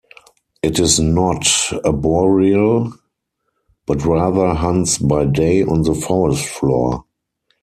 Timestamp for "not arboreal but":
0.99-4.03